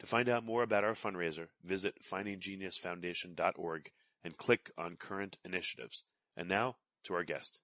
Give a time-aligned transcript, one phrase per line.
[0.00, 3.90] To find out more about our fundraiser, visit findinggeniusfoundation.org
[4.24, 6.04] and click on current initiatives.
[6.36, 7.60] And now to our guest.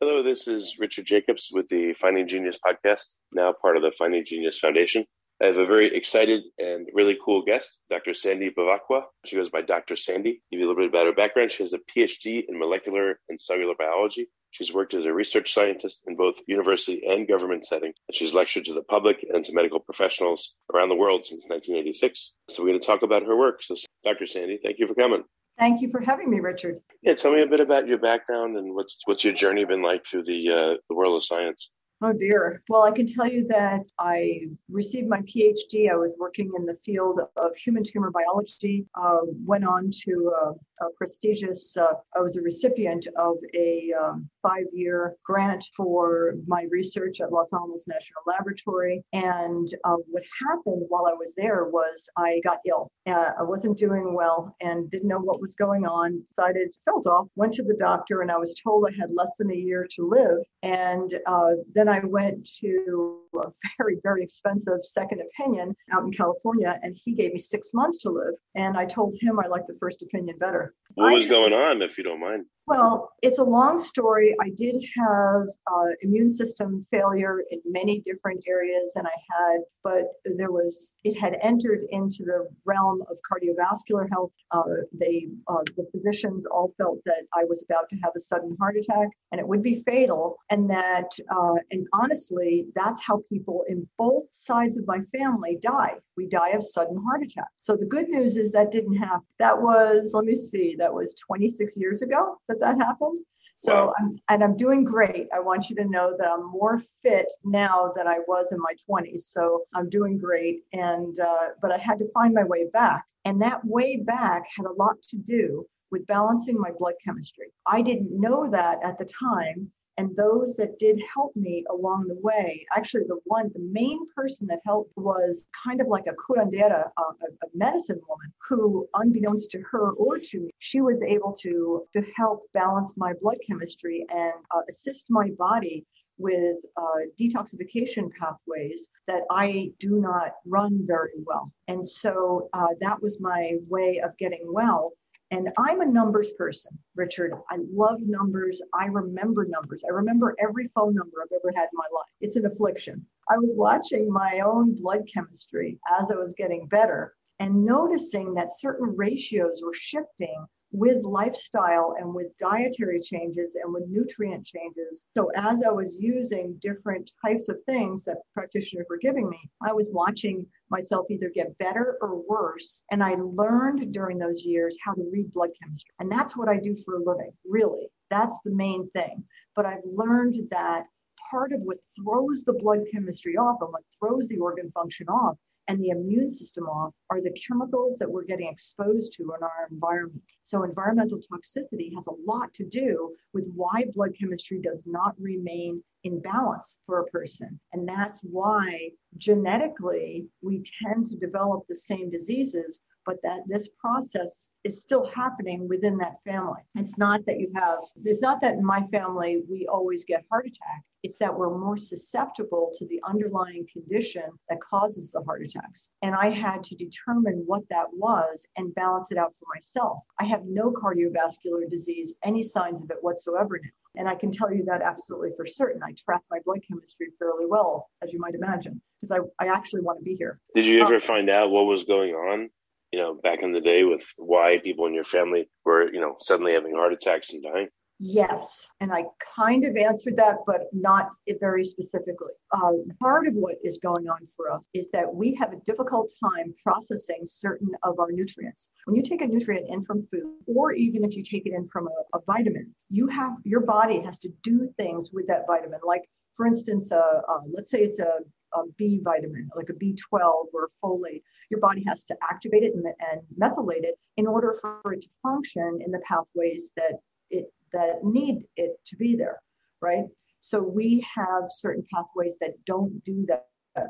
[0.00, 4.24] Hello, this is Richard Jacobs with the Finding Genius podcast, now part of the Finding
[4.24, 5.04] Genius Foundation.
[5.42, 8.14] I have a very excited and really cool guest, Dr.
[8.14, 9.02] Sandy Bevacqua.
[9.26, 9.96] She goes by Dr.
[9.96, 10.42] Sandy.
[10.50, 11.50] Give you a little bit about her background.
[11.50, 16.04] She has a PhD in molecular and cellular biology She's worked as a research scientist
[16.06, 17.92] in both university and government setting.
[18.10, 22.32] She's lectured to the public and to medical professionals around the world since 1986.
[22.48, 23.62] So we're going to talk about her work.
[23.62, 24.24] So, Dr.
[24.24, 25.24] Sandy, thank you for coming.
[25.58, 26.78] Thank you for having me, Richard.
[27.02, 30.06] Yeah, tell me a bit about your background and what's what's your journey been like
[30.06, 31.70] through the uh, the world of science.
[32.02, 32.62] Oh dear.
[32.68, 35.90] Well, I can tell you that I received my PhD.
[35.90, 38.84] I was working in the field of human tumor biology.
[38.94, 41.74] Uh, went on to a, a prestigious.
[41.74, 47.50] Uh, I was a recipient of a um, five-year grant for my research at Los
[47.54, 49.02] Alamos National Laboratory.
[49.14, 52.90] And uh, what happened while I was there was I got ill.
[53.06, 56.22] Uh, I wasn't doing well and didn't know what was going on.
[56.28, 57.28] Decided, felt off.
[57.36, 60.06] Went to the doctor, and I was told I had less than a year to
[60.06, 60.44] live.
[60.62, 63.48] And uh, then then I went to a
[63.78, 68.10] very, very expensive second opinion out in California, and he gave me six months to
[68.10, 68.34] live.
[68.54, 70.74] And I told him I liked the first opinion better.
[70.94, 72.46] What was going on, if you don't mind?
[72.68, 74.34] Well, it's a long story.
[74.42, 80.14] I did have uh, immune system failure in many different areas, and I had, but
[80.36, 84.32] there was, it had entered into the realm of cardiovascular health.
[84.50, 88.56] Uh, they, uh, the physicians all felt that I was about to have a sudden
[88.58, 90.36] heart attack, and it would be fatal.
[90.50, 95.94] And that, uh, and honestly, that's how people in both sides of my family die.
[96.16, 97.48] We die of sudden heart attack.
[97.60, 99.22] So the good news is that didn't happen.
[99.38, 103.24] That was, let me see, that was 26 years ago that that happened.
[103.56, 103.94] So wow.
[103.98, 105.28] I'm and I'm doing great.
[105.34, 108.74] I want you to know that I'm more fit now than I was in my
[108.88, 109.22] 20s.
[109.22, 110.60] So I'm doing great.
[110.72, 114.66] And uh, but I had to find my way back, and that way back had
[114.66, 117.46] a lot to do with balancing my blood chemistry.
[117.64, 122.18] I didn't know that at the time and those that did help me along the
[122.20, 126.90] way, actually, the one, the main person that helped was kind of like a curandera,
[126.98, 131.84] a, a medicine woman who, unbeknownst to her or to me, she was able to,
[131.94, 135.84] to help balance my blood chemistry and uh, assist my body
[136.18, 136.82] with uh,
[137.20, 141.52] detoxification pathways that I do not run very well.
[141.68, 144.92] And so uh, that was my way of getting well.
[145.32, 147.32] And I'm a numbers person, Richard.
[147.50, 148.60] I love numbers.
[148.72, 149.82] I remember numbers.
[149.84, 152.06] I remember every phone number I've ever had in my life.
[152.20, 153.04] It's an affliction.
[153.28, 158.56] I was watching my own blood chemistry as I was getting better and noticing that
[158.56, 165.06] certain ratios were shifting with lifestyle and with dietary changes and with nutrient changes.
[165.16, 169.72] So, as I was using different types of things that practitioners were giving me, I
[169.72, 172.82] was watching myself either get better or worse.
[172.90, 175.94] And I learned during those years how to read blood chemistry.
[176.00, 177.88] And that's what I do for a living, really.
[178.10, 179.24] That's the main thing.
[179.54, 180.84] But I've learned that
[181.30, 185.36] part of what throws the blood chemistry off and what throws the organ function off
[185.68, 189.68] and the immune system off are the chemicals that we're getting exposed to in our
[189.70, 190.22] environment.
[190.42, 195.82] So, environmental toxicity has a lot to do with why blood chemistry does not remain
[196.04, 197.58] in balance for a person.
[197.72, 204.48] And that's why genetically we tend to develop the same diseases but that this process
[204.64, 206.60] is still happening within that family.
[206.74, 210.46] It's not that you have, it's not that in my family we always get heart
[210.46, 210.82] attack.
[211.06, 215.88] It's that we're more susceptible to the underlying condition that causes the heart attacks.
[216.02, 219.98] And I had to determine what that was and balance it out for myself.
[220.18, 224.00] I have no cardiovascular disease, any signs of it whatsoever now.
[224.00, 225.80] And I can tell you that absolutely for certain.
[225.80, 229.82] I track my blood chemistry fairly well, as you might imagine, because I, I actually
[229.82, 230.40] want to be here.
[230.56, 232.50] Did you ever um, find out what was going on
[232.92, 236.16] you know, back in the day with why people in your family were, you know,
[236.18, 237.68] suddenly having heart attacks and dying?
[237.98, 238.66] Yes.
[238.80, 239.04] And I
[239.36, 241.08] kind of answered that, but not
[241.40, 242.32] very specifically.
[242.52, 246.12] Uh, part of what is going on for us is that we have a difficult
[246.22, 248.70] time processing certain of our nutrients.
[248.84, 251.68] When you take a nutrient in from food, or even if you take it in
[251.68, 255.80] from a, a vitamin, you have your body has to do things with that vitamin.
[255.82, 256.02] Like,
[256.36, 258.18] for instance, uh, uh, let's say it's a
[258.54, 262.74] a B vitamin, like a B12 or a folate, your body has to activate it
[262.74, 266.92] and, and methylate it in order for it to function in the pathways that
[267.30, 269.40] it that need it to be there,
[269.80, 270.04] right?
[270.40, 273.46] So we have certain pathways that don't do that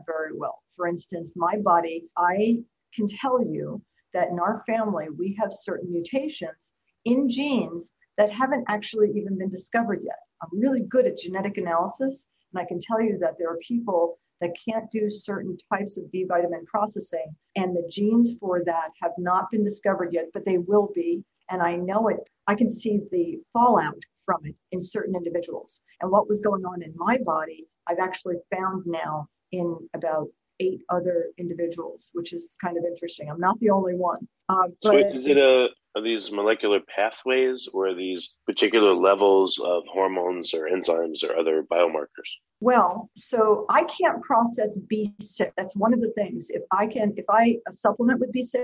[0.06, 0.62] very well.
[0.75, 2.58] For instance, my body, I
[2.94, 3.82] can tell you
[4.14, 6.73] that in our family, we have certain mutations
[7.05, 10.19] in genes that haven't actually even been discovered yet.
[10.43, 14.19] I'm really good at genetic analysis, and I can tell you that there are people
[14.40, 17.34] that can't do certain types of B vitamin processing.
[17.55, 21.23] And the genes for that have not been discovered yet, but they will be.
[21.50, 25.82] And I know it, I can see the fallout from it in certain individuals.
[26.00, 30.28] And what was going on in my body, I've actually found now in about
[30.60, 33.30] eight other individuals, which is kind of interesting.
[33.30, 34.26] I'm not the only one.
[34.48, 39.58] Uh, but, so is it a are these molecular pathways or are these particular levels
[39.58, 42.30] of hormones or enzymes or other biomarkers?
[42.60, 45.52] Well, so I can't process B6.
[45.56, 46.50] That's one of the things.
[46.50, 48.58] If I can, if I supplement with B6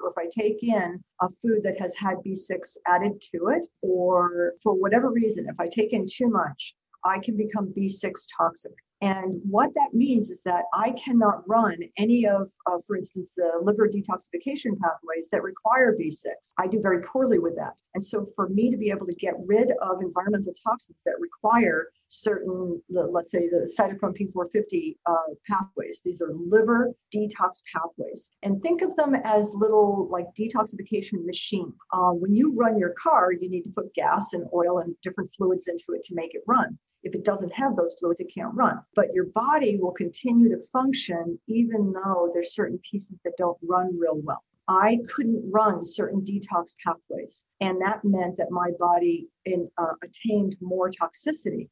[0.00, 4.52] or if I take in a food that has had B6 added to it, or
[4.62, 8.74] for whatever reason, if I take in too much, I can become B6 toxic.
[9.04, 13.50] And what that means is that I cannot run any of, uh, for instance, the
[13.60, 16.24] liver detoxification pathways that require B6.
[16.56, 17.74] I do very poorly with that.
[17.92, 21.88] And so for me to be able to get rid of environmental toxins that require
[22.08, 28.30] certain, let's say the cytochrome P450 uh, pathways, these are liver detox pathways.
[28.42, 31.74] And think of them as little like detoxification machine.
[31.92, 35.30] Uh, when you run your car, you need to put gas and oil and different
[35.36, 36.78] fluids into it to make it run.
[37.04, 38.80] If it doesn't have those fluids, it can't run.
[38.96, 43.98] But your body will continue to function even though there's certain pieces that don't run
[43.98, 44.42] real well.
[44.66, 50.56] I couldn't run certain detox pathways, and that meant that my body in, uh, attained
[50.62, 51.68] more toxicity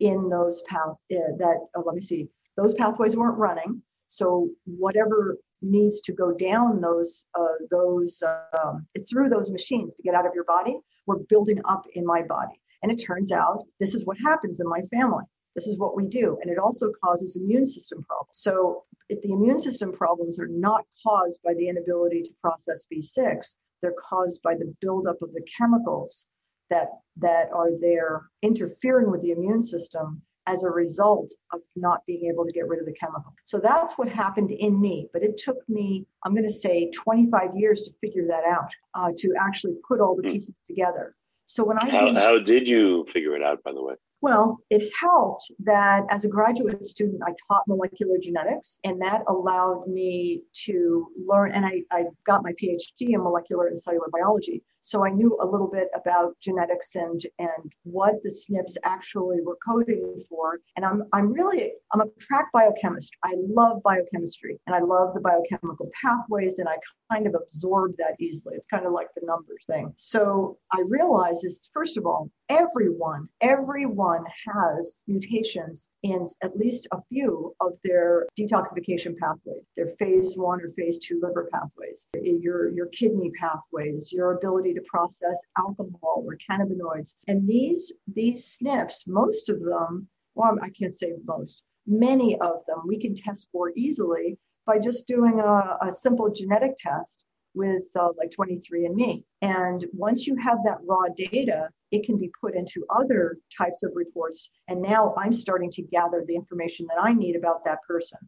[0.00, 3.80] in those path uh, that uh, let me see those pathways weren't running.
[4.10, 8.22] So whatever needs to go down those uh, those
[8.62, 12.22] um, through those machines to get out of your body were building up in my
[12.22, 12.60] body.
[12.84, 15.24] And it turns out this is what happens in my family.
[15.54, 16.36] This is what we do.
[16.42, 18.34] And it also causes immune system problems.
[18.34, 23.54] So if the immune system problems are not caused by the inability to process B6,
[23.80, 26.26] they're caused by the buildup of the chemicals
[26.68, 32.30] that that are there interfering with the immune system as a result of not being
[32.30, 33.32] able to get rid of the chemical.
[33.46, 35.08] So that's what happened in me.
[35.10, 39.12] But it took me, I'm going to say, 25 years to figure that out, uh,
[39.16, 40.32] to actually put all the hmm.
[40.32, 41.14] pieces together.
[41.46, 43.94] So when I how, did, how did you figure it out, by the way?
[44.20, 49.86] Well, it helped that as a graduate student, I taught molecular genetics, and that allowed
[49.86, 51.52] me to learn.
[51.52, 54.62] And I, I got my PhD in molecular and cellular biology.
[54.84, 59.56] So I knew a little bit about genetics and and what the SNPs actually were
[59.66, 60.60] coding for.
[60.76, 63.10] And I'm I'm really I'm a crack biochemist.
[63.24, 66.76] I love biochemistry and I love the biochemical pathways and I
[67.10, 68.56] kind of absorb that easily.
[68.56, 69.94] It's kind of like the numbers thing.
[69.96, 76.98] So I realized is first of all, everyone, everyone has mutations in at least a
[77.08, 82.86] few of their detoxification pathways, their phase one or phase two liver pathways, your, your
[82.86, 87.14] kidney pathways, your ability to process alcohol or cannabinoids.
[87.28, 92.82] And these, these SNPs, most of them, well, I can't say most, many of them
[92.86, 98.08] we can test for easily by just doing a, a simple genetic test with uh,
[98.18, 99.22] like 23andMe.
[99.42, 103.92] And once you have that raw data, it can be put into other types of
[103.94, 104.50] reports.
[104.68, 108.18] And now I'm starting to gather the information that I need about that person.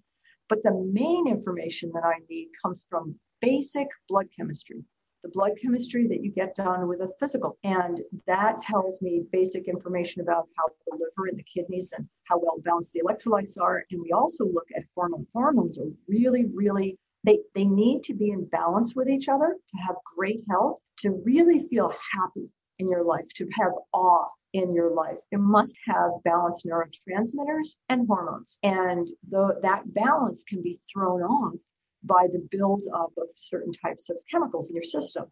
[0.48, 4.84] But the main information that I need comes from basic blood chemistry,
[5.26, 7.58] the blood chemistry that you get done with a physical.
[7.64, 12.38] And that tells me basic information about how the liver and the kidneys and how
[12.38, 13.84] well balanced the electrolytes are.
[13.90, 15.26] And we also look at hormones.
[15.32, 19.76] Hormones are really, really, they, they need to be in balance with each other to
[19.86, 24.92] have great health, to really feel happy in your life, to have awe in your
[24.92, 25.18] life.
[25.32, 28.58] It must have balanced neurotransmitters and hormones.
[28.62, 31.54] And the, that balance can be thrown off
[32.06, 35.26] by the buildup of certain types of chemicals in your system.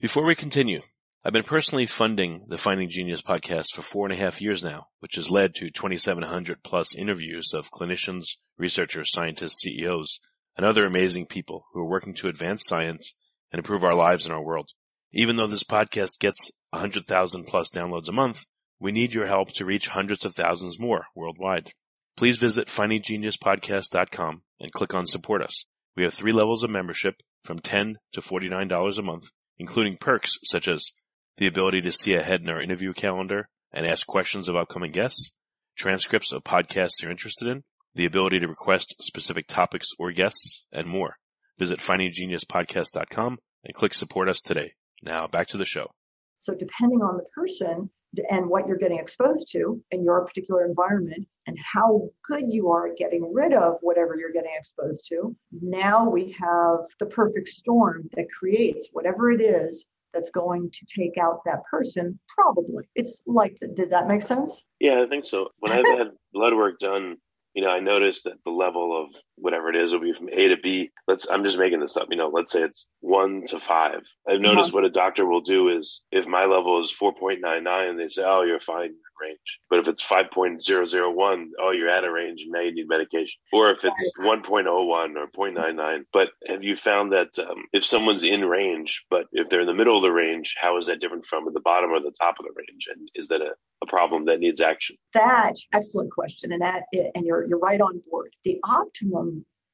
[0.00, 0.82] Before we continue,
[1.24, 4.86] I've been personally funding the Finding Genius podcast for four and a half years now,
[5.00, 10.20] which has led to 2,700 plus interviews of clinicians, researchers, scientists, CEOs,
[10.56, 13.18] and other amazing people who are working to advance science
[13.52, 14.70] and improve our lives and our world.
[15.12, 18.46] Even though this podcast gets 100,000 plus downloads a month,
[18.78, 21.72] we need your help to reach hundreds of thousands more worldwide.
[22.16, 25.64] Please visit findinggeniuspodcast.com and click on support us.
[26.00, 29.24] We have three levels of membership from 10 to $49 a month,
[29.58, 30.92] including perks such as
[31.36, 35.36] the ability to see ahead in our interview calendar and ask questions of upcoming guests,
[35.76, 37.64] transcripts of podcasts you're interested in,
[37.94, 41.18] the ability to request specific topics or guests, and more.
[41.58, 44.72] Visit findinggeniuspodcast.com and click support us today.
[45.02, 45.90] Now back to the show.
[46.38, 47.90] So depending on the person
[48.28, 52.88] and what you're getting exposed to in your particular environment and how good you are
[52.88, 58.08] at getting rid of whatever you're getting exposed to, now we have the perfect storm
[58.16, 62.88] that creates whatever it is that's going to take out that person probably.
[62.96, 64.64] It's like did that make sense?
[64.80, 65.50] Yeah i think so.
[65.60, 67.16] When i've had blood work done
[67.54, 70.48] you know, I noticed that the level of whatever it is it'll be from A
[70.48, 70.90] to B.
[71.06, 74.02] Let's, I'm just making this up, you know, let's say it's one to five.
[74.28, 78.22] I've noticed what a doctor will do is if my level is 4.99, they say,
[78.24, 79.58] oh, you're fine in range.
[79.68, 83.38] But if it's 5.001, oh, you're out of range and now you need medication.
[83.52, 86.02] Or if it's 1.01 or 0.99.
[86.12, 89.74] But have you found that um, if someone's in range, but if they're in the
[89.74, 92.36] middle of the range, how is that different from at the bottom or the top
[92.38, 92.88] of the range?
[92.94, 94.96] And is that a, a problem that needs action?
[95.14, 98.32] That excellent question, and that and you're you're right on board.
[98.44, 99.29] The optimum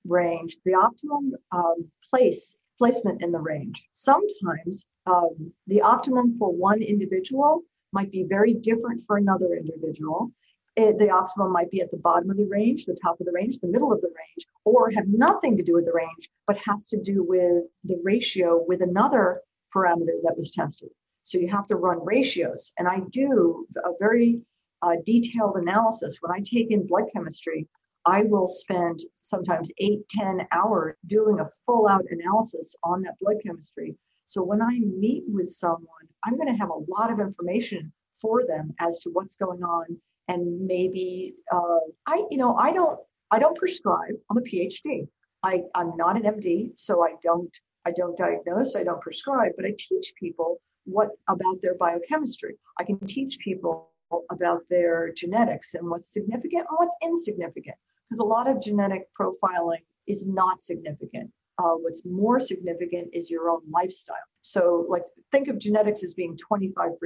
[0.09, 3.83] range, the optimum um, place placement in the range.
[3.93, 10.31] Sometimes um, the optimum for one individual might be very different for another individual.
[10.77, 13.33] It, the optimum might be at the bottom of the range, the top of the
[13.33, 16.59] range, the middle of the range, or have nothing to do with the range, but
[16.59, 19.41] has to do with the ratio with another
[19.75, 20.91] parameter that was tested.
[21.23, 22.73] So you have to run ratios.
[22.79, 24.43] And I do a very
[24.83, 26.19] uh, detailed analysis.
[26.21, 27.67] When I take in blood chemistry,
[28.07, 33.37] I will spend sometimes eight, ten hours doing a full out analysis on that blood
[33.45, 33.97] chemistry
[34.27, 38.45] so when I meet with someone, I'm going to have a lot of information for
[38.45, 39.87] them as to what's going on,
[40.27, 42.99] and maybe uh, I, you know, I don't,
[43.31, 44.15] I don't prescribe.
[44.29, 45.07] I'm a PhD.
[45.45, 48.75] I, I'm not an MD, so I don't, I don't diagnose.
[48.75, 52.57] I don't prescribe, but I teach people what about their biochemistry.
[52.81, 53.93] I can teach people
[54.31, 57.77] about their genetics and what's significant and what's insignificant,
[58.09, 63.51] because a lot of genetic profiling is not significant uh, what's more significant is your
[63.51, 64.17] own lifestyle.
[64.43, 66.97] So, like, think of genetics as being 25%,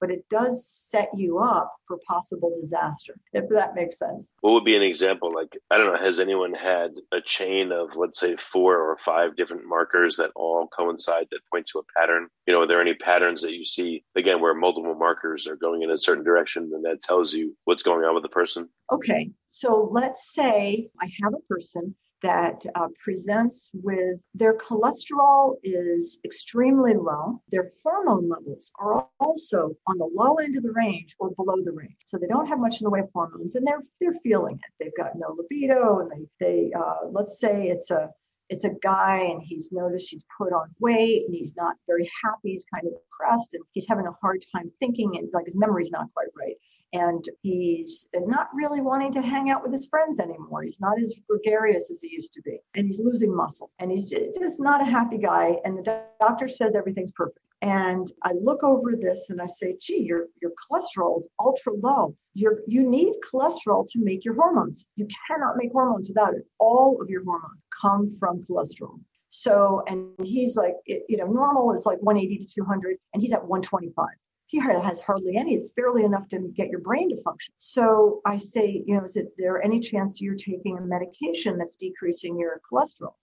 [0.00, 4.32] but it does set you up for possible disaster, if that makes sense.
[4.40, 5.30] What would be an example?
[5.34, 9.36] Like, I don't know, has anyone had a chain of, let's say, four or five
[9.36, 12.28] different markers that all coincide that point to a pattern?
[12.46, 15.82] You know, are there any patterns that you see, again, where multiple markers are going
[15.82, 18.66] in a certain direction and that tells you what's going on with the person?
[18.90, 26.18] Okay, so let's say I have a person that uh, presents with their cholesterol is
[26.24, 27.40] extremely low.
[27.50, 31.72] Their hormone levels are also on the low end of the range or below the
[31.72, 31.96] range.
[32.06, 34.72] So they don't have much in the way of hormones and they're they're feeling it.
[34.84, 38.10] They've got no libido and they they uh, let's say it's a
[38.48, 42.52] it's a guy and he's noticed he's put on weight and he's not very happy.
[42.52, 45.90] He's kind of depressed and he's having a hard time thinking and like his memory's
[45.90, 46.56] not quite right
[46.92, 50.62] and he's not really wanting to hang out with his friends anymore.
[50.62, 54.10] He's not as gregarious as he used to be, and he's losing muscle, and he's
[54.10, 55.56] just not a happy guy.
[55.64, 57.40] And the doctor says everything's perfect.
[57.60, 62.14] And I look over this and I say, gee, your, your cholesterol is ultra low.
[62.34, 64.86] You're, you need cholesterol to make your hormones.
[64.94, 66.46] You cannot make hormones without it.
[66.60, 69.00] All of your hormones come from cholesterol.
[69.30, 73.44] So, and he's like, you know, normal is like 180 to 200, and he's at
[73.44, 74.06] 125
[74.48, 75.54] he has hardly any.
[75.54, 77.54] It's barely enough to get your brain to function.
[77.58, 81.76] So I say, you know, is it there any chance you're taking a medication that's
[81.76, 83.14] decreasing your cholesterol?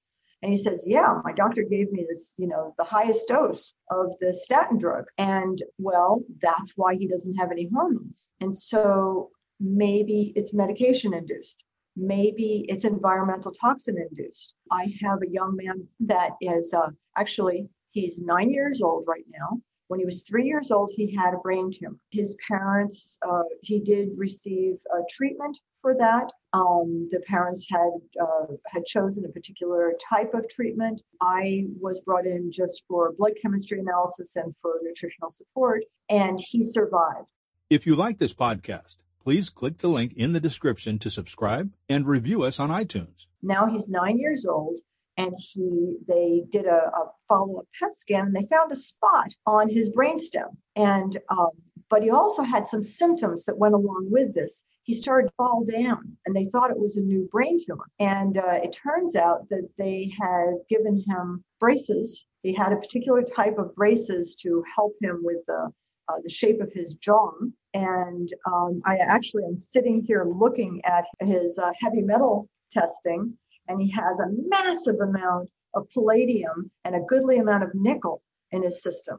[0.42, 4.14] And he says, Yeah, my doctor gave me this, you know, the highest dose of
[4.22, 5.06] the statin drug.
[5.18, 8.30] And well, that's why he doesn't have any hormones.
[8.42, 11.64] And so maybe it's medication induced.
[11.96, 14.54] maybe it's environmental toxin induced.
[14.72, 19.62] I have a young man that is uh, actually, he's nine years old right now.
[19.88, 21.98] When he was three years old, he had a brain tumor.
[22.12, 26.32] His parents, uh, he did receive uh, treatment for that.
[26.54, 31.02] Um, the parents had uh, had chosen a particular type of treatment.
[31.22, 36.64] I was brought in just for blood chemistry analysis and for nutritional support, and he
[36.64, 37.28] survived.
[37.70, 42.08] If you like this podcast, please click the link in the description to subscribe and
[42.08, 43.26] review us on iTunes.
[43.44, 44.80] Now he's nine years old
[45.18, 49.70] and he they did a, a follow-up PET scan and they found a spot on
[49.70, 50.56] his brainstem.
[50.76, 51.52] And um,
[51.90, 54.64] but he also had some symptoms that went along with this.
[54.84, 57.86] He started to fall down, and they thought it was a new brain tumor.
[58.00, 62.26] And uh, it turns out that they had given him braces.
[62.44, 65.72] He had a particular type of braces to help him with the
[66.08, 67.32] uh, the shape of his jaw.
[67.74, 73.82] And um, I actually am sitting here looking at his uh, heavy metal testing, and
[73.82, 78.82] he has a massive amount of palladium and a goodly amount of nickel in his
[78.82, 79.18] system.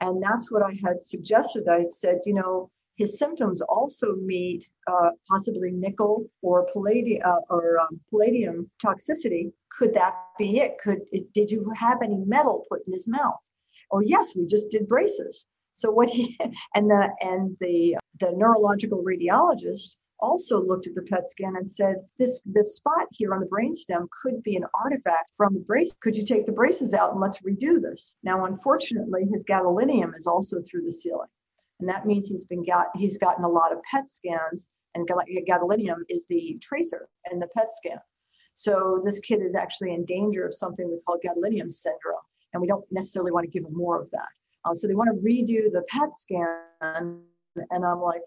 [0.00, 1.68] And that's what I had suggested.
[1.68, 7.80] I said, you know, his symptoms also meet uh, possibly nickel or palladium uh, or
[7.80, 9.52] um, palladium toxicity.
[9.76, 10.76] Could that be it?
[10.82, 13.38] Could it, did you have any metal put in his mouth?
[13.90, 15.46] Oh yes, we just did braces.
[15.74, 16.38] So what he
[16.74, 21.96] and the and the the neurological radiologist also looked at the PET scan and said,
[22.18, 25.92] this, this spot here on the brainstem could be an artifact from the brace.
[26.00, 28.14] Could you take the braces out and let's redo this?
[28.22, 31.28] Now, unfortunately, his gadolinium is also through the ceiling.
[31.80, 35.98] And that means he's been got he's gotten a lot of PET scans, and gadolinium
[36.08, 37.98] is the tracer in the PET scan.
[38.54, 42.68] So this kid is actually in danger of something we call gadolinium syndrome, and we
[42.68, 44.28] don't necessarily want to give him more of that.
[44.64, 48.22] Um, so they want to redo the PET scan, and I'm like,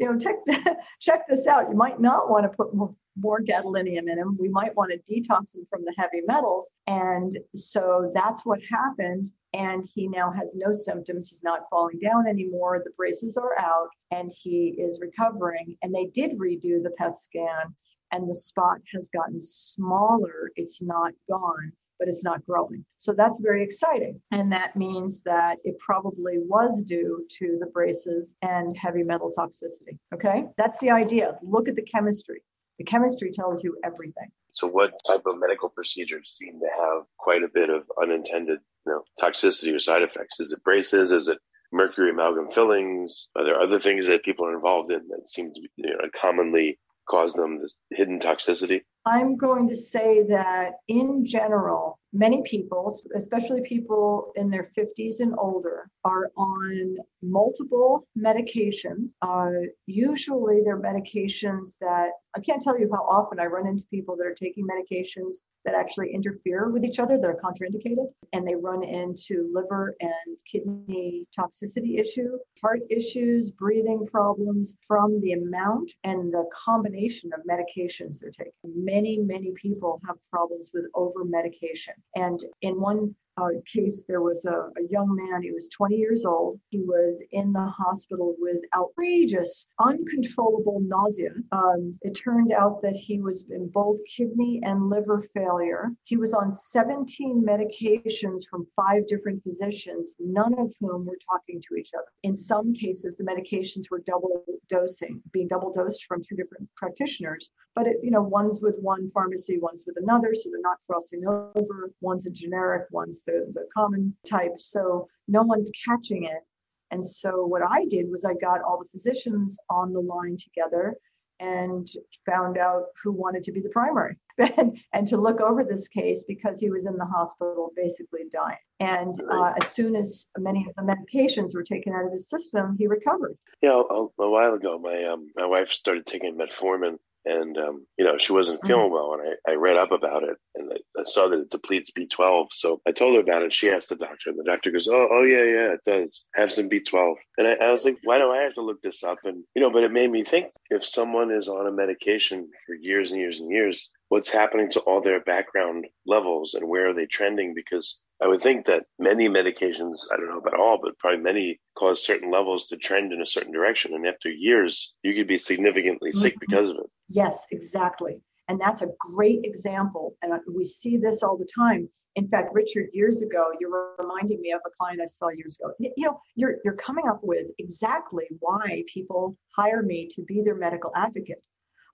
[0.00, 0.36] you know, check,
[1.00, 1.68] check this out.
[1.68, 4.36] You might not want to put more, more gadolinium in him.
[4.40, 6.68] We might want to detox him from the heavy metals.
[6.86, 9.30] And so that's what happened.
[9.52, 11.28] And he now has no symptoms.
[11.28, 12.80] He's not falling down anymore.
[12.82, 15.76] The braces are out and he is recovering.
[15.82, 17.74] And they did redo the PET scan,
[18.12, 20.50] and the spot has gotten smaller.
[20.56, 22.84] It's not gone but it's not growing.
[22.96, 24.20] So that's very exciting.
[24.32, 29.98] And that means that it probably was due to the braces and heavy metal toxicity.
[30.12, 30.46] Okay.
[30.56, 31.38] That's the idea.
[31.42, 32.42] Look at the chemistry.
[32.78, 34.30] The chemistry tells you everything.
[34.52, 38.92] So, what type of medical procedures seem to have quite a bit of unintended you
[38.92, 40.40] know, toxicity or side effects?
[40.40, 41.12] Is it braces?
[41.12, 41.38] Is it
[41.72, 43.28] mercury amalgam fillings?
[43.36, 46.08] Are there other things that people are involved in that seem to be you know,
[46.18, 48.80] commonly cause them this hidden toxicity?
[49.06, 55.34] I'm going to say that in general, many people, especially people in their 50s and
[55.38, 59.12] older, are on multiple medications.
[59.22, 64.16] Uh, usually, they're medications that I can't tell you how often I run into people
[64.16, 68.54] that are taking medications that actually interfere with each other, that are contraindicated, and they
[68.54, 76.32] run into liver and kidney toxicity issue, heart issues, breathing problems from the amount and
[76.32, 81.94] the combination of medications they're taking many, many many people have problems with over medication.
[82.14, 86.24] And in one uh, case, there was a, a, young man, he was 20 years
[86.24, 86.60] old.
[86.70, 91.30] He was in the hospital with outrageous, uncontrollable nausea.
[91.52, 95.92] Um, it turned out that he was in both kidney and liver failure.
[96.04, 101.76] He was on 17 medications from five different physicians, none of whom were talking to
[101.76, 102.10] each other.
[102.22, 107.50] In some cases, the medications were double dosing, being double dosed from two different practitioners.
[107.74, 111.24] But it, you know, one's with one pharmacy, one's with another, so they're not crossing
[111.26, 111.92] over.
[112.00, 114.60] One's a generic, one's the, the common type.
[114.60, 116.42] So no one's catching it.
[116.90, 120.96] And so what I did was I got all the physicians on the line together
[121.40, 121.88] and
[122.26, 124.14] found out who wanted to be the primary
[124.92, 128.58] and, to look over this case because he was in the hospital basically dying.
[128.78, 132.76] And uh, as soon as many of the medications were taken out of his system,
[132.78, 133.36] he recovered.
[133.62, 137.56] Yeah, you know, a, a, while ago, my um, my wife started taking metformin, and
[137.58, 138.94] um, you know she wasn't feeling mm-hmm.
[138.94, 141.90] well and I, I read up about it and I, I, saw that it depletes
[141.96, 144.88] b12 so i told her about it she asked the doctor and the doctor goes
[144.88, 146.24] oh, oh yeah yeah it does.
[146.34, 149.02] Have some b12 and I, I was like why do i have to look this
[149.02, 149.18] up?
[149.24, 152.74] And you know but it made me think if someone is on a medication for
[152.74, 156.94] years and years and years what's happening to all their background levels and where are
[156.94, 160.98] they trending because I would think that many medications, I don't know about all, but
[160.98, 163.94] probably many cause certain levels to trend in a certain direction.
[163.94, 166.44] And after years, you could be significantly sick mm-hmm.
[166.50, 166.90] because of it.
[167.08, 168.20] Yes, exactly.
[168.48, 170.16] And that's a great example.
[170.22, 171.88] And we see this all the time.
[172.16, 175.72] In fact, Richard, years ago, you're reminding me of a client I saw years ago.
[175.78, 180.56] You know, you're you're coming up with exactly why people hire me to be their
[180.56, 181.40] medical advocate.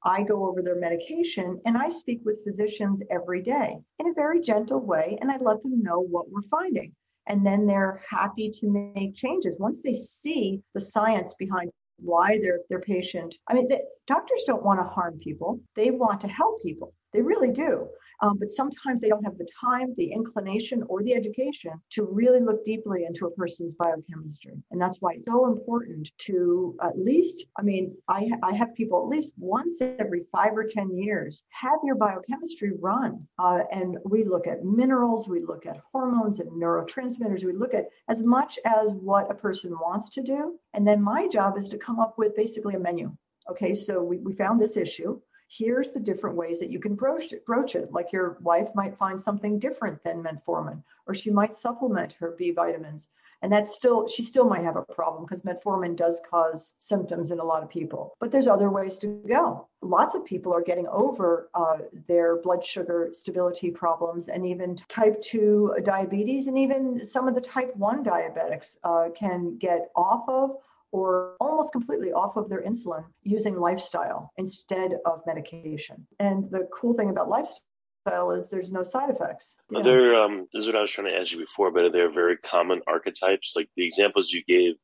[0.05, 4.41] I go over their medication and I speak with physicians every day in a very
[4.41, 6.95] gentle way and I let them know what we're finding.
[7.27, 9.59] And then they're happy to make changes.
[9.59, 14.63] Once they see the science behind why their their patient i mean the, doctors don't
[14.63, 15.61] want to harm people.
[15.75, 16.93] They want to help people.
[17.13, 17.89] They really do
[18.21, 22.41] um, but sometimes they don't have the time, the inclination, or the education to really
[22.41, 24.63] look deeply into a person's biochemistry.
[24.71, 29.03] And that's why it's so important to at least, I mean, I, I have people
[29.03, 33.27] at least once every five or 10 years have your biochemistry run.
[33.39, 37.89] Uh, and we look at minerals, we look at hormones and neurotransmitters, we look at
[38.09, 40.59] as much as what a person wants to do.
[40.75, 43.15] And then my job is to come up with basically a menu.
[43.49, 47.33] Okay, so we, we found this issue here's the different ways that you can broach
[47.33, 47.93] it, broach it.
[47.93, 52.51] Like your wife might find something different than metformin, or she might supplement her B
[52.51, 53.09] vitamins.
[53.43, 57.39] And that's still, she still might have a problem because metformin does cause symptoms in
[57.39, 58.17] a lot of people.
[58.19, 59.69] But there's other ways to go.
[59.83, 61.79] Lots of people are getting over uh,
[62.09, 67.41] their blood sugar stability problems and even type 2 diabetes, and even some of the
[67.41, 70.57] type 1 diabetics uh, can get off of
[70.97, 76.07] or almost completely off of their insulin using lifestyle instead of medication.
[76.19, 79.57] And the cool thing about lifestyle is there's no side effects.
[79.75, 81.93] Are there, um, this is what I was trying to ask you before, but are
[81.93, 83.53] there very common archetypes?
[83.55, 84.77] Like the examples you gave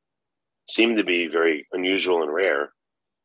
[0.69, 2.75] seem to be very unusual and rare.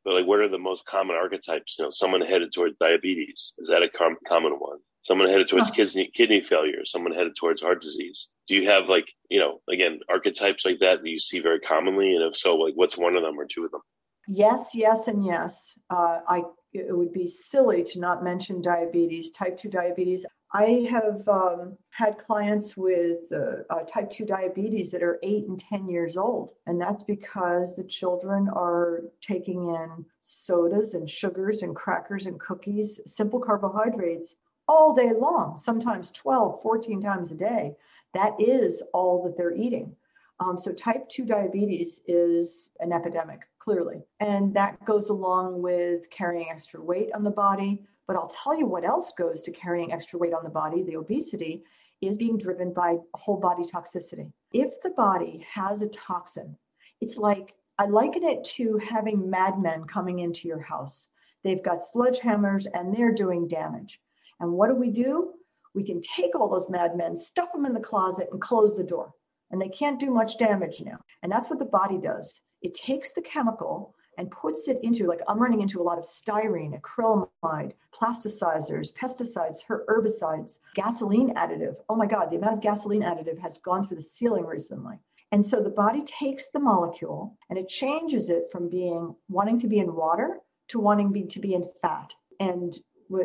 [0.05, 1.75] But like, what are the most common archetypes?
[1.77, 3.53] You know, someone headed towards diabetes.
[3.57, 4.77] Is that a com- common one?
[5.07, 8.29] Someone headed towards kidney, kidney failure, someone headed towards heart disease.
[8.47, 12.13] Do you have like, you know, again, archetypes like that that you see very commonly?
[12.13, 13.81] And if so, like what's one of them or two of them?
[14.27, 15.73] Yes, yes, and yes.
[15.89, 16.43] Uh, I
[16.73, 20.25] it would be silly to not mention diabetes, type 2 diabetes.
[20.53, 25.59] I have um, had clients with uh, uh, type 2 diabetes that are 8 and
[25.59, 26.51] 10 years old.
[26.67, 32.99] And that's because the children are taking in sodas and sugars and crackers and cookies,
[33.07, 34.35] simple carbohydrates
[34.67, 37.75] all day long, sometimes 12, 14 times a day.
[38.13, 39.95] That is all that they're eating.
[40.39, 44.03] Um, so, type 2 diabetes is an epidemic, clearly.
[44.19, 47.83] And that goes along with carrying extra weight on the body.
[48.05, 50.95] But I'll tell you what else goes to carrying extra weight on the body the
[50.95, 51.63] obesity
[52.01, 54.31] is being driven by whole body toxicity.
[54.53, 56.55] If the body has a toxin,
[57.01, 61.09] it's like I liken it to having madmen coming into your house.
[61.43, 63.99] They've got sledgehammers and they're doing damage.
[64.39, 65.33] And what do we do?
[65.73, 69.13] We can take all those madmen, stuff them in the closet, and close the door.
[69.51, 70.99] And they can't do much damage now.
[71.23, 72.41] And that's what the body does.
[72.61, 76.03] It takes the chemical and puts it into, like, I'm running into a lot of
[76.03, 81.75] styrene, acrylamide, plasticizers, pesticides, herbicides, gasoline additive.
[81.87, 84.95] Oh my God, the amount of gasoline additive has gone through the ceiling recently.
[85.31, 89.67] And so the body takes the molecule and it changes it from being wanting to
[89.67, 92.11] be in water to wanting be, to be in fat.
[92.39, 92.77] And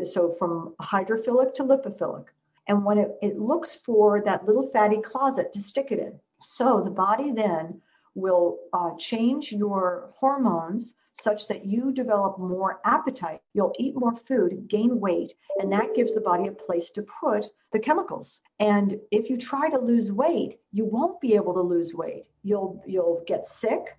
[0.05, 2.27] so from hydrophilic to lipophilic.
[2.69, 6.19] And when it, it looks for that little fatty closet to stick it in.
[6.41, 7.81] So the body then
[8.15, 13.41] will uh, change your hormones such that you develop more appetite.
[13.53, 17.47] You'll eat more food, gain weight, and that gives the body a place to put
[17.73, 18.41] the chemicals.
[18.61, 22.25] And if you try to lose weight, you won't be able to lose weight.
[22.43, 23.97] You'll you'll get sick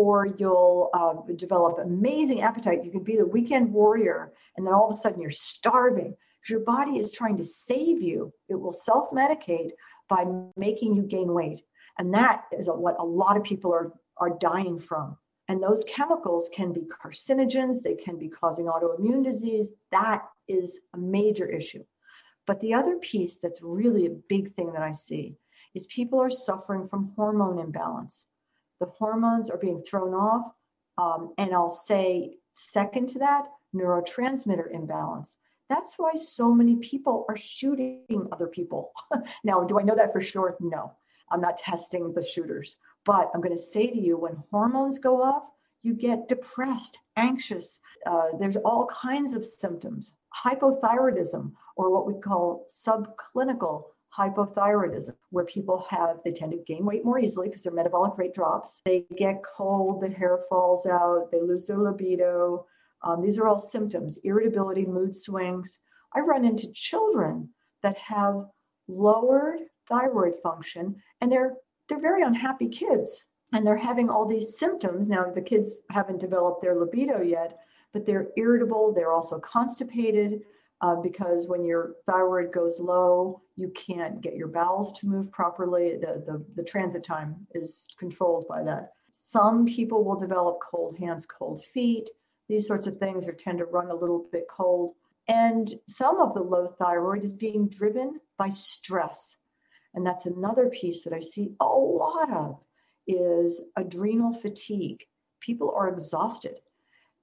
[0.00, 2.82] or you'll uh, develop amazing appetite.
[2.82, 6.50] You could be the weekend warrior, and then all of a sudden you're starving because
[6.50, 8.32] your body is trying to save you.
[8.48, 9.72] It will self medicate
[10.08, 10.24] by
[10.56, 11.66] making you gain weight.
[11.98, 15.18] And that is what a lot of people are, are dying from.
[15.48, 19.74] And those chemicals can be carcinogens, they can be causing autoimmune disease.
[19.92, 21.84] That is a major issue.
[22.46, 25.36] But the other piece that's really a big thing that I see
[25.74, 28.24] is people are suffering from hormone imbalance
[28.80, 30.52] the hormones are being thrown off.
[30.98, 35.36] Um, and I'll say, second to that, neurotransmitter imbalance.
[35.68, 38.92] That's why so many people are shooting other people.
[39.44, 40.56] now, do I know that for sure?
[40.60, 40.92] No,
[41.30, 42.76] I'm not testing the shooters.
[43.04, 45.44] But I'm going to say to you when hormones go off,
[45.82, 47.80] you get depressed, anxious.
[48.04, 50.12] Uh, there's all kinds of symptoms.
[50.44, 53.84] Hypothyroidism, or what we call subclinical
[54.16, 58.34] hypothyroidism, where people have, they tend to gain weight more easily because their metabolic rate
[58.34, 58.80] drops.
[58.84, 62.66] They get cold, the hair falls out, they lose their libido.
[63.02, 65.78] Um, these are all symptoms irritability, mood swings.
[66.14, 67.50] I run into children
[67.82, 68.46] that have
[68.88, 71.54] lowered thyroid function and they're
[71.88, 76.62] they're very unhappy kids and they're having all these symptoms now the kids haven't developed
[76.62, 77.58] their libido yet
[77.92, 80.42] but they're irritable they're also constipated
[80.82, 85.96] uh, because when your thyroid goes low, you can't get your bowels to move properly.
[86.00, 88.92] The, the, the transit time is controlled by that.
[89.12, 92.08] Some people will develop cold hands, cold feet.
[92.48, 94.94] These sorts of things are tend to run a little bit cold.
[95.28, 99.36] And some of the low thyroid is being driven by stress.
[99.94, 102.58] And that's another piece that I see a lot of
[103.06, 105.04] is adrenal fatigue.
[105.40, 106.60] People are exhausted.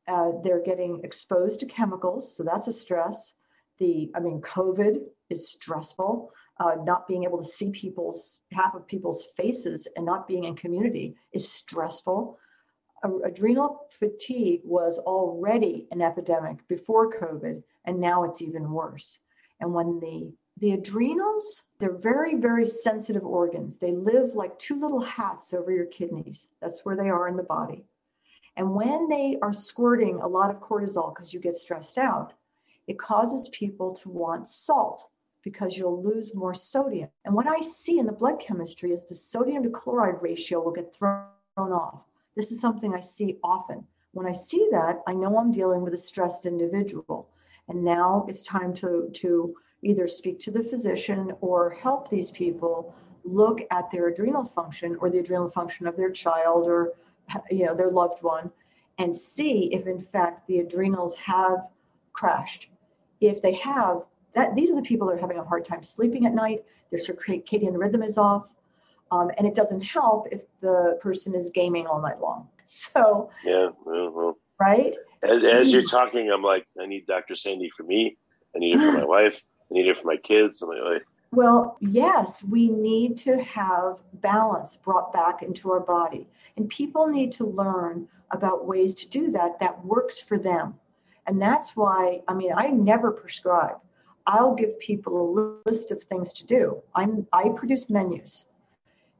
[0.07, 3.33] Uh, they're getting exposed to chemicals, so that's a stress.
[3.79, 6.31] The, I mean, COVID is stressful.
[6.59, 10.55] Uh, not being able to see people's half of people's faces and not being in
[10.55, 12.39] community is stressful.
[13.23, 19.19] Adrenal fatigue was already an epidemic before COVID, and now it's even worse.
[19.59, 23.77] And when the the adrenals, they're very, very sensitive organs.
[23.77, 26.47] They live like two little hats over your kidneys.
[26.61, 27.85] That's where they are in the body.
[28.55, 32.33] And when they are squirting a lot of cortisol because you get stressed out,
[32.87, 35.09] it causes people to want salt
[35.43, 37.09] because you'll lose more sodium.
[37.25, 40.71] And what I see in the blood chemistry is the sodium to chloride ratio will
[40.71, 41.25] get thrown
[41.57, 42.01] off.
[42.35, 43.85] This is something I see often.
[44.11, 47.29] When I see that, I know I'm dealing with a stressed individual.
[47.69, 52.93] And now it's time to, to either speak to the physician or help these people
[53.23, 56.93] look at their adrenal function or the adrenal function of their child or
[57.51, 58.49] you know their loved one
[58.99, 61.67] and see if in fact the adrenals have
[62.13, 62.69] crashed
[63.21, 64.03] if they have
[64.33, 66.63] that these are the people that are having a hard time sleeping at night.
[66.91, 68.45] Their circadian rhythm is off.
[69.09, 72.47] Um, and it doesn't help if the person is gaming all night long.
[72.69, 74.93] So yeah well, right?
[75.23, 78.17] As, as you're talking i'm like i need dr sandy for me.
[78.53, 79.41] I need it for my wife.
[79.71, 80.61] I need it for my kids.
[80.61, 86.27] I'm like, well, yes, we need to have balance brought back into our body.
[86.55, 90.75] And people need to learn about ways to do that that works for them.
[91.27, 93.77] And that's why, I mean, I never prescribe.
[94.25, 96.81] I'll give people a list of things to do.
[96.95, 98.47] I'm I produce menus.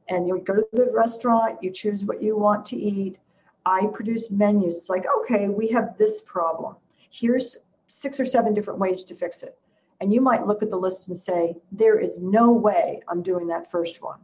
[0.08, 3.18] And you go to the restaurant, you choose what you want to eat.
[3.66, 4.76] I produce menus.
[4.76, 6.76] It's like, okay, we have this problem.
[7.10, 9.58] Here's six or seven different ways to fix it.
[10.00, 13.46] And you might look at the list and say, there is no way I'm doing
[13.48, 14.20] that first one.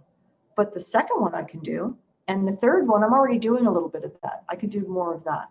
[0.57, 1.97] But the second one I can do.
[2.29, 4.45] And the third one, I'm already doing a little bit of that.
[4.49, 5.51] I could do more of that.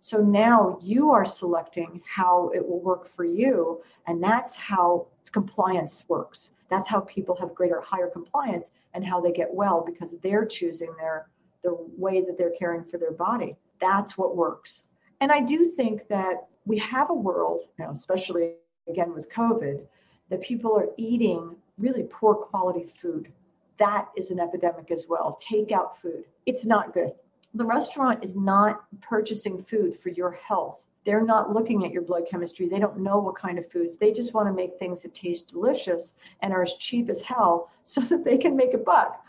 [0.00, 3.82] So now you are selecting how it will work for you.
[4.06, 6.52] And that's how compliance works.
[6.70, 10.94] That's how people have greater, higher compliance and how they get well because they're choosing
[10.98, 11.28] their
[11.64, 13.56] the way that they're caring for their body.
[13.80, 14.84] That's what works.
[15.20, 18.52] And I do think that we have a world, you know, especially
[18.88, 19.82] again with COVID,
[20.30, 23.32] that people are eating really poor quality food.
[23.78, 25.38] That is an epidemic as well.
[25.42, 26.24] Takeout food.
[26.46, 27.12] It's not good.
[27.54, 30.84] The restaurant is not purchasing food for your health.
[31.04, 32.68] They're not looking at your blood chemistry.
[32.68, 33.96] They don't know what kind of foods.
[33.96, 37.70] They just want to make things that taste delicious and are as cheap as hell
[37.84, 39.24] so that they can make a buck.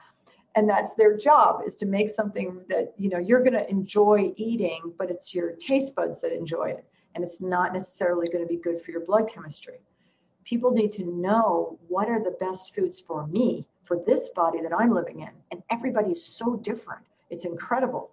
[0.55, 4.33] And that's their job is to make something that, you know, you're going to enjoy
[4.35, 8.47] eating, but it's your taste buds that enjoy it and it's not necessarily going to
[8.47, 9.79] be good for your blood chemistry.
[10.43, 14.73] People need to know what are the best foods for me, for this body that
[14.73, 15.29] I'm living in.
[15.51, 17.03] And everybody is so different.
[17.29, 18.11] It's incredible.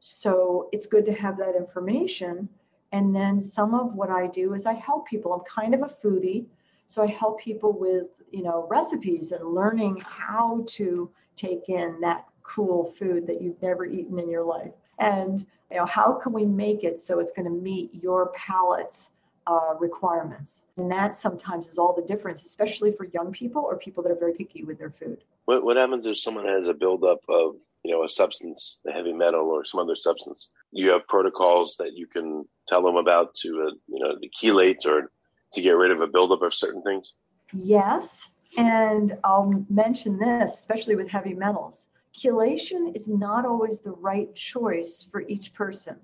[0.00, 2.48] So it's good to have that information.
[2.92, 5.32] And then some of what I do is I help people.
[5.32, 6.46] I'm kind of a foodie.
[6.88, 12.26] So I help people with, you know, recipes and learning how to take in that
[12.42, 14.72] cool food that you've never eaten in your life.
[14.98, 19.10] And you know, how can we make it so it's going to meet your palate's
[19.46, 20.64] uh, requirements?
[20.76, 24.18] And that sometimes is all the difference, especially for young people or people that are
[24.18, 25.24] very picky with their food.
[25.46, 29.12] What, what happens if someone has a buildup of, you know, a substance, a heavy
[29.12, 30.50] metal or some other substance?
[30.70, 34.86] You have protocols that you can tell them about to, uh, you know, the chelate
[34.86, 35.10] or
[35.54, 37.12] to get rid of a buildup of certain things?
[37.52, 38.28] Yes.
[38.58, 45.06] And I'll mention this, especially with heavy metals chelation is not always the right choice
[45.10, 45.96] for each person,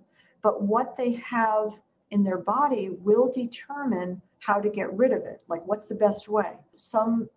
[0.43, 1.79] but what they have
[2.11, 5.41] in their body will determine how to get rid of it.
[5.49, 6.53] Like, what's the best way?
[6.77, 7.29] Some,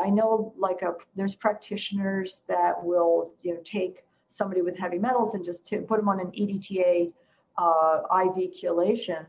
[0.00, 5.34] I know, like a, there's practitioners that will, you know, take somebody with heavy metals
[5.34, 7.12] and just put them on an EDTA
[7.58, 9.26] uh, IV chelation.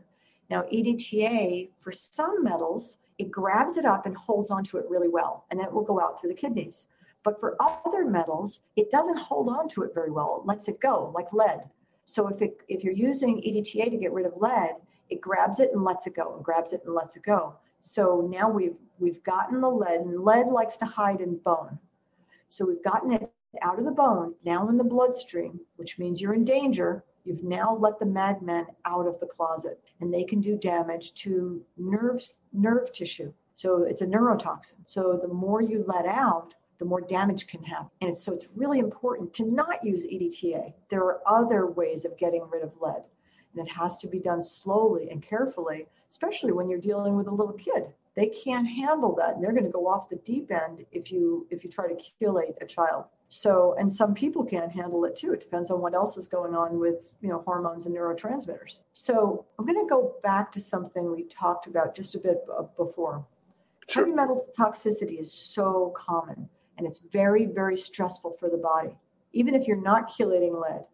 [0.50, 5.44] Now, EDTA for some metals, it grabs it up and holds onto it really well,
[5.50, 6.86] and then it will go out through the kidneys.
[7.22, 10.40] But for other metals, it doesn't hold on to it very well.
[10.42, 11.70] It lets it go, like lead.
[12.04, 14.76] So if it, if you're using EDTA to get rid of lead,
[15.08, 17.54] it grabs it and lets it go, and grabs it and lets it go.
[17.86, 21.78] So now we've we've gotten the lead, and lead likes to hide in bone.
[22.48, 26.32] So we've gotten it out of the bone, now in the bloodstream, which means you're
[26.32, 27.04] in danger.
[27.24, 31.62] You've now let the madmen out of the closet, and they can do damage to
[31.76, 33.32] nerve nerve tissue.
[33.54, 34.80] So it's a neurotoxin.
[34.86, 37.90] So the more you let out, the more damage can happen.
[38.00, 40.72] And so it's really important to not use EDTA.
[40.88, 43.04] There are other ways of getting rid of lead.
[43.54, 47.34] And it has to be done slowly and carefully, especially when you're dealing with a
[47.34, 47.86] little kid.
[48.14, 49.34] They can't handle that.
[49.34, 51.96] And they're going to go off the deep end if you if you try to
[51.96, 53.06] chelate a child.
[53.28, 55.32] So, and some people can't handle it too.
[55.32, 58.78] It depends on what else is going on with, you know, hormones and neurotransmitters.
[58.92, 62.46] So, I'm going to go back to something we talked about just a bit
[62.76, 63.26] before.
[63.88, 64.04] Sure.
[64.04, 66.48] Heavy metal toxicity is so common
[66.78, 68.96] and it's very, very stressful for the body.
[69.32, 70.84] Even if you're not chelating lead,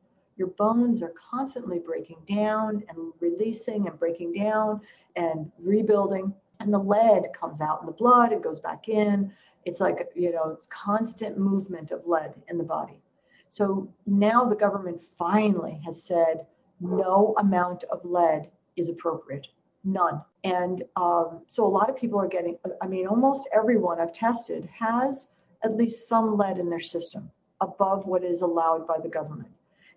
[0.41, 4.81] your bones are constantly breaking down and releasing and breaking down
[5.17, 6.35] and rebuilding.
[6.61, 9.33] And the lead comes out in the blood, it goes back in.
[9.65, 13.01] It's like, you know, it's constant movement of lead in the body.
[13.49, 16.47] So now the government finally has said
[16.81, 19.49] no amount of lead is appropriate,
[19.85, 20.23] none.
[20.45, 24.69] And um, so a lot of people are getting, I mean, almost everyone I've tested
[24.79, 25.29] has
[25.63, 29.51] at least some lead in their system above what is allowed by the government.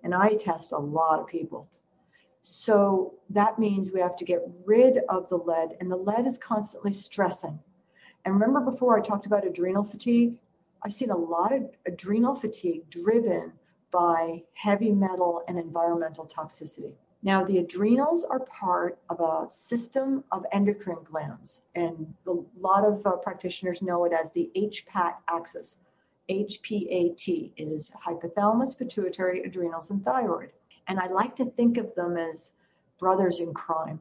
[0.04, 1.70] And I test a lot of people.
[2.46, 6.38] So that means we have to get rid of the lead, and the lead is
[6.38, 7.58] constantly stressing.
[8.26, 10.36] And remember before I talked about adrenal fatigue?
[10.84, 13.54] I've seen a lot of adrenal fatigue driven
[13.92, 16.96] by heavy metal and environmental toxicity.
[17.22, 23.08] Now, the adrenals are part of a system of endocrine glands, and a lot of
[23.08, 25.78] uh, practitioners know it as the HPAT axis.
[26.30, 30.52] HPAT is hypothalamus, pituitary, adrenals, and thyroid.
[30.88, 32.52] And I like to think of them as
[33.00, 34.00] brothers in crime.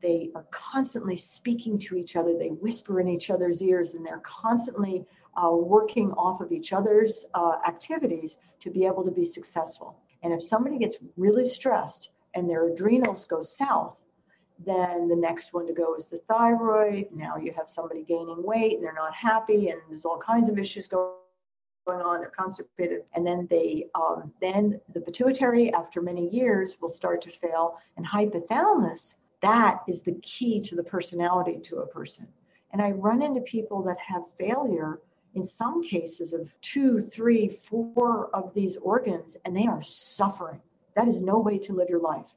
[0.00, 4.22] They are constantly speaking to each other, they whisper in each other's ears, and they're
[4.24, 5.04] constantly
[5.36, 9.98] uh, working off of each other's uh, activities to be able to be successful.
[10.22, 13.96] And if somebody gets really stressed, and their adrenals go south,
[14.64, 17.08] then the next one to go is the thyroid.
[17.14, 20.58] Now you have somebody gaining weight and they're not happy, and there's all kinds of
[20.58, 21.12] issues going
[21.86, 22.20] on.
[22.20, 27.30] They're constipated, and then they um, then the pituitary after many years will start to
[27.30, 29.14] fail, and hypothalamus.
[29.40, 32.26] That is the key to the personality to a person.
[32.72, 35.00] And I run into people that have failure
[35.34, 40.60] in some cases of two, three, four of these organs, and they are suffering.
[40.96, 42.34] That is no way to live your life.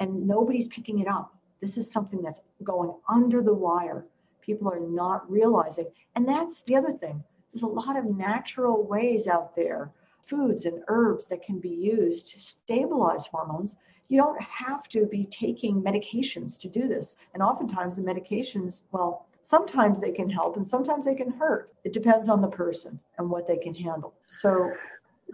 [0.00, 1.34] And nobody's picking it up.
[1.60, 4.06] This is something that's going under the wire.
[4.40, 5.86] People are not realizing.
[6.14, 7.24] And that's the other thing.
[7.54, 12.26] There's a lot of natural ways out there, foods and herbs that can be used
[12.32, 13.76] to stabilize hormones.
[14.08, 17.16] You don't have to be taking medications to do this.
[17.32, 21.72] And oftentimes, the medications, well, sometimes they can help and sometimes they can hurt.
[21.84, 24.14] It depends on the person and what they can handle.
[24.26, 24.72] So,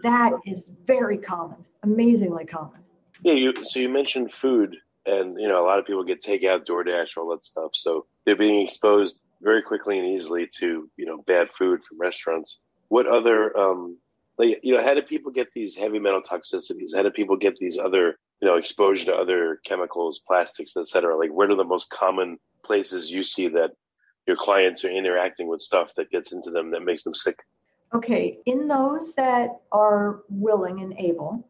[0.03, 2.81] that is very common, amazingly common.
[3.23, 6.65] Yeah, you so you mentioned food, and you know a lot of people get takeout,
[6.65, 7.71] DoorDash, all that stuff.
[7.73, 12.59] So they're being exposed very quickly and easily to you know bad food from restaurants.
[12.89, 13.97] What other um,
[14.37, 16.95] like you know how do people get these heavy metal toxicities?
[16.95, 21.17] How do people get these other you know exposure to other chemicals, plastics, etc.?
[21.17, 23.71] Like where are the most common places you see that
[24.27, 27.39] your clients are interacting with stuff that gets into them that makes them sick?
[27.93, 31.45] Okay, in those that are willing and able,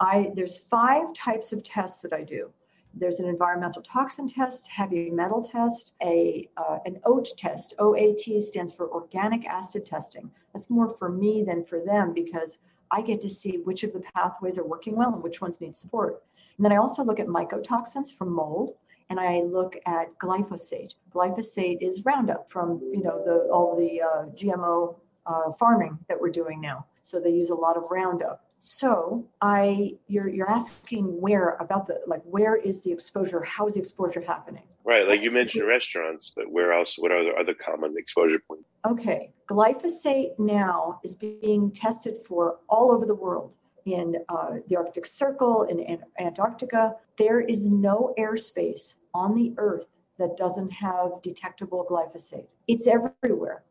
[0.00, 2.50] I there's five types of tests that I do.
[2.94, 7.74] There's an environmental toxin test, heavy metal test, a uh, an OAT test.
[7.78, 10.30] OAT stands for organic acid testing.
[10.52, 12.58] That's more for me than for them because
[12.90, 15.76] I get to see which of the pathways are working well and which ones need
[15.76, 16.22] support.
[16.56, 18.74] And then I also look at mycotoxins from mold,
[19.08, 20.92] and I look at glyphosate.
[21.14, 26.30] Glyphosate is Roundup from you know the all the uh, GMO uh, farming that we're
[26.30, 26.86] doing now.
[27.02, 28.51] So they use a lot of Roundup.
[28.64, 33.42] So I, you're you're asking where about the like where is the exposure?
[33.42, 34.62] How is the exposure happening?
[34.84, 36.96] Right, like you mentioned restaurants, but where else?
[36.96, 38.64] What are the other common exposure points?
[38.86, 43.56] Okay, glyphosate now is being tested for all over the world.
[43.84, 50.36] In uh, the Arctic Circle, in Antarctica, there is no airspace on the Earth that
[50.36, 52.46] doesn't have detectable glyphosate.
[52.68, 53.64] It's everywhere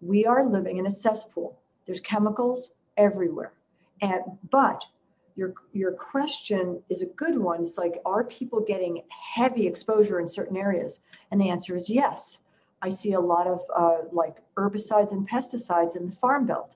[0.00, 1.58] we are living in a cesspool.
[1.84, 3.52] There's chemicals everywhere.
[4.00, 4.82] And, but
[5.36, 7.62] your, your question is a good one.
[7.62, 9.02] It's like, are people getting
[9.34, 11.00] heavy exposure in certain areas?
[11.30, 12.42] And the answer is yes.
[12.82, 16.74] I see a lot of uh, like herbicides and pesticides in the farm belt.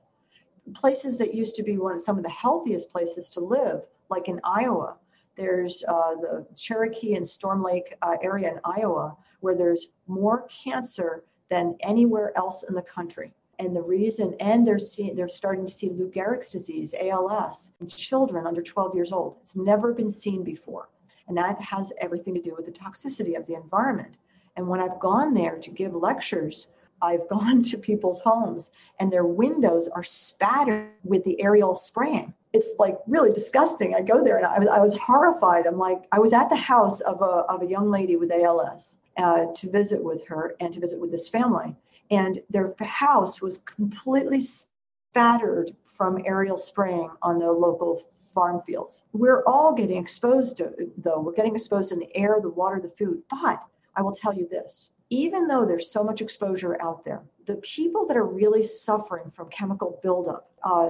[0.75, 4.29] Places that used to be one of some of the healthiest places to live, like
[4.29, 4.97] in Iowa,
[5.37, 11.25] there's uh, the Cherokee and Storm Lake uh, area in Iowa, where there's more cancer
[11.51, 13.33] than anywhere else in the country.
[13.63, 17.87] And the reason, and they're seeing, they're starting to see Lou Gehrig's disease, ALS, in
[17.87, 19.37] children under 12 years old.
[19.41, 20.89] It's never been seen before.
[21.29, 24.17] And that has everything to do with the toxicity of the environment.
[24.57, 26.69] And when I've gone there to give lectures,
[27.01, 32.35] I've gone to people's homes and their windows are spattered with the aerial spraying.
[32.53, 33.95] it's like really disgusting.
[33.95, 35.67] I go there and I, I was horrified.
[35.67, 38.97] I'm like, I was at the house of a, of a young lady with ALS
[39.17, 41.77] uh, to visit with her and to visit with this family.
[42.13, 48.03] And their house was completely spattered from aerial spraying on the local
[48.35, 49.03] farm fields.
[49.13, 52.93] We're all getting exposed to, though, we're getting exposed in the air, the water, the
[52.97, 53.23] food.
[53.31, 53.63] But
[53.97, 58.07] I will tell you this even though there's so much exposure out there, the people
[58.07, 60.89] that are really suffering from chemical buildup, uh,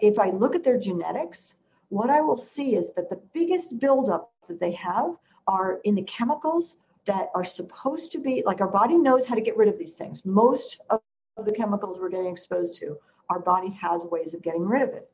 [0.00, 1.56] if I look at their genetics,
[1.90, 5.16] what I will see is that the biggest buildup that they have
[5.46, 6.78] are in the chemicals
[7.08, 9.96] that are supposed to be like our body knows how to get rid of these
[9.96, 10.24] things.
[10.26, 11.00] Most of
[11.44, 12.98] the chemicals we're getting exposed to,
[13.30, 15.10] our body has ways of getting rid of it.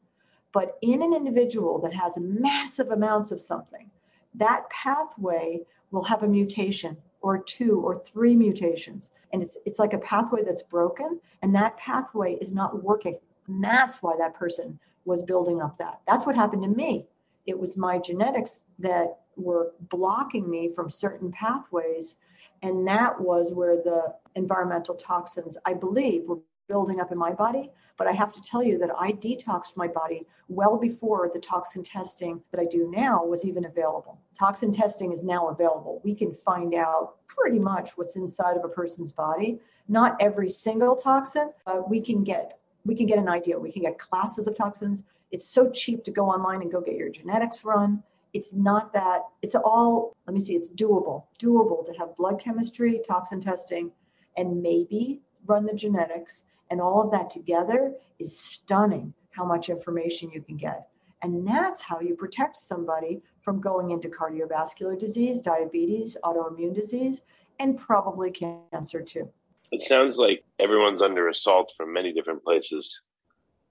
[0.52, 3.88] But in an individual that has massive amounts of something,
[4.34, 5.60] that pathway
[5.92, 9.12] will have a mutation or two or three mutations.
[9.32, 13.18] And it's, it's like a pathway that's broken, and that pathway is not working.
[13.46, 16.00] And that's why that person was building up that.
[16.08, 17.06] That's what happened to me.
[17.46, 22.16] It was my genetics that were blocking me from certain pathways.
[22.62, 26.38] And that was where the environmental toxins, I believe, were
[26.68, 27.70] building up in my body.
[27.96, 31.82] But I have to tell you that I detoxed my body well before the toxin
[31.82, 34.18] testing that I do now was even available.
[34.38, 36.00] Toxin testing is now available.
[36.04, 39.60] We can find out pretty much what's inside of a person's body.
[39.88, 43.58] Not every single toxin, but we can get we can get an idea.
[43.58, 45.04] We can get classes of toxins.
[45.34, 48.04] It's so cheap to go online and go get your genetics run.
[48.34, 51.24] It's not that, it's all, let me see, it's doable.
[51.42, 53.90] Doable to have blood chemistry, toxin testing,
[54.36, 60.30] and maybe run the genetics and all of that together is stunning how much information
[60.30, 60.86] you can get.
[61.22, 67.22] And that's how you protect somebody from going into cardiovascular disease, diabetes, autoimmune disease,
[67.58, 69.28] and probably cancer too.
[69.72, 73.00] It sounds like everyone's under assault from many different places.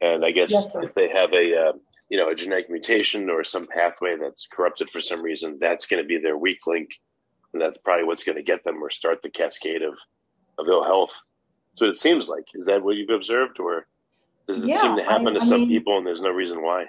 [0.04, 1.74] And I guess yes, if they have a uh,
[2.10, 6.04] you know a genetic mutation or some pathway that's corrupted for some reason, that's going
[6.04, 6.90] to be their weak link,
[7.54, 9.94] and that's probably what's going to get them or start the cascade of
[10.60, 11.18] of ill health.
[11.76, 12.44] So it seems like.
[12.54, 13.88] Is that what you've observed, or
[14.46, 16.32] does it yeah, seem to happen I, to I some mean, people and there's no
[16.32, 16.88] reason why?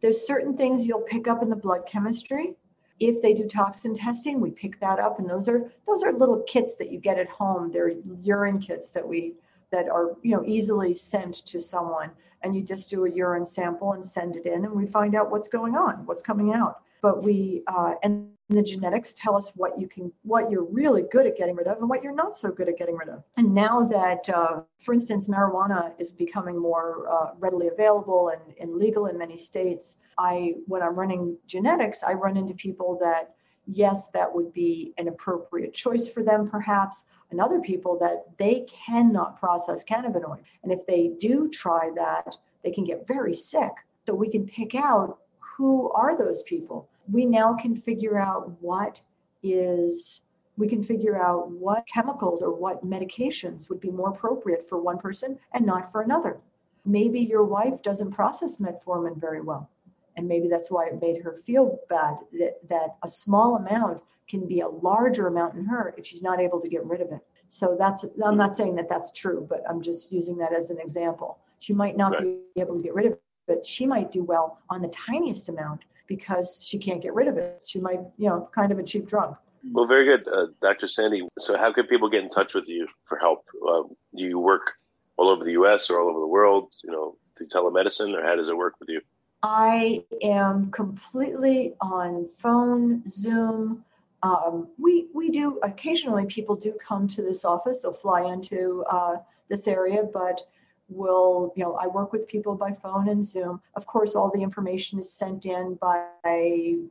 [0.00, 2.54] There's certain things you'll pick up in the blood chemistry.
[3.00, 6.44] If they do toxin testing, we pick that up, and those are those are little
[6.46, 7.72] kits that you get at home.
[7.72, 9.34] They're urine kits that we
[9.74, 12.10] that are you know easily sent to someone,
[12.42, 15.30] and you just do a urine sample and send it in, and we find out
[15.30, 16.80] what's going on, what's coming out.
[17.02, 21.26] But we uh, and the genetics tell us what you can what you're really good
[21.26, 23.54] at getting rid of and what you're not so good at getting rid of and
[23.54, 29.06] now that uh, for instance marijuana is becoming more uh, readily available and, and legal
[29.06, 33.34] in many states i when i'm running genetics i run into people that
[33.66, 38.66] yes that would be an appropriate choice for them perhaps and other people that they
[38.86, 43.72] cannot process cannabinoid and if they do try that they can get very sick
[44.06, 49.00] so we can pick out who are those people we now can figure out what
[49.42, 50.22] is
[50.56, 54.98] we can figure out what chemicals or what medications would be more appropriate for one
[54.98, 56.38] person and not for another.
[56.84, 59.68] Maybe your wife doesn't process metformin very well.
[60.16, 64.46] And maybe that's why it made her feel bad that, that a small amount can
[64.46, 67.20] be a larger amount in her if she's not able to get rid of it.
[67.48, 70.78] So that's, I'm not saying that that's true, but I'm just using that as an
[70.80, 71.38] example.
[71.58, 72.38] She might not right.
[72.54, 75.48] be able to get rid of it, but she might do well on the tiniest
[75.48, 77.62] amount because she can't get rid of it.
[77.66, 79.36] She might, you know, kind of a cheap drug.
[79.72, 80.86] Well, very good, uh, Dr.
[80.86, 81.26] Sandy.
[81.38, 83.46] So, how can people get in touch with you for help?
[83.66, 83.84] Uh,
[84.14, 84.74] do you work
[85.16, 85.88] all over the U.S.
[85.88, 86.74] or all over the world?
[86.82, 89.00] You know, through telemedicine, or how does it work with you?
[89.46, 93.84] I am completely on phone, Zoom.
[94.22, 96.24] Um, we we do occasionally.
[96.24, 97.82] People do come to this office.
[97.82, 99.16] They'll fly into uh,
[99.50, 100.40] this area, but
[100.88, 103.60] will, you know, I work with people by phone and Zoom.
[103.74, 106.06] Of course, all the information is sent in by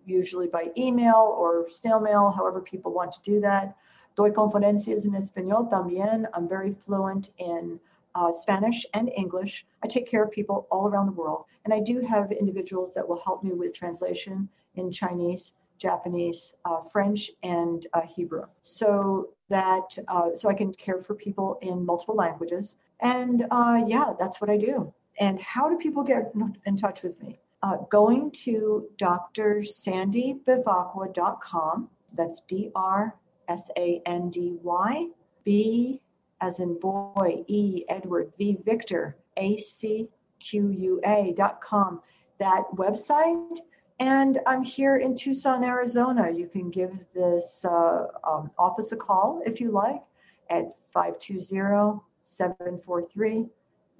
[0.05, 3.75] usually by email or snail mail, however people want to do that.
[4.15, 6.27] Doy conferencias en español también.
[6.35, 7.79] I'm very fluent in
[8.16, 9.66] uh, Spanish and English.
[9.84, 11.45] I take care of people all around the world.
[11.66, 16.82] And I do have individuals that will help me with translation in Chinese, Japanese, uh,
[16.82, 18.43] French, and uh, Hebrew.
[18.61, 22.78] So that uh, so I can care for people in multiple languages.
[23.01, 24.93] And uh, yeah, that's what I do.
[25.20, 26.34] And how do people get
[26.66, 27.39] in touch with me?
[27.61, 31.89] Uh, going to drsandybevacqua.com.
[32.16, 33.16] That's D R
[33.47, 35.07] S A N D Y
[35.43, 35.99] B
[36.43, 42.01] as in boy, E Edward, V Victor, A, C, Q, U, A dot com,
[42.39, 43.59] That website
[43.99, 46.29] and I'm here in Tucson, Arizona.
[46.29, 50.01] You can give this uh, um, office a call if you like
[50.49, 53.45] at 520 743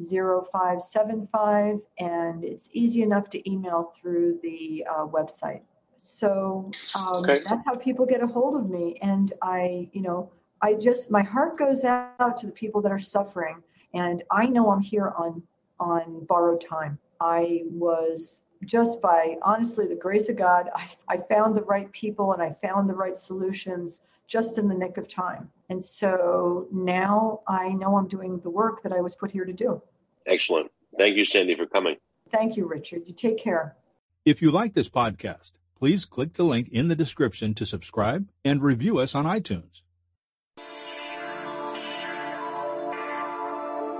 [0.01, 5.61] 0575, and it's easy enough to email through the uh, website.
[5.95, 7.39] So um, Okay.
[7.47, 8.97] that's how people get a hold of me.
[9.01, 10.31] And I, you know,
[10.64, 13.61] I just, my heart goes out to the people that are suffering.
[13.93, 15.43] And I know I'm here on,
[15.78, 16.97] on borrowed time.
[17.20, 22.32] I was just by honestly the grace of God, I, I found the right people
[22.32, 25.51] and I found the right solutions just in the nick of time.
[25.70, 29.51] And so now I know I'm doing the work that I was put here to
[29.51, 29.82] do.
[30.26, 30.72] Excellent.
[30.97, 31.97] Thank you, Sandy, for coming.
[32.32, 33.03] Thank you, Richard.
[33.05, 33.76] You take care.
[34.24, 38.64] If you like this podcast, please click the link in the description to subscribe and
[38.64, 39.82] review us on iTunes.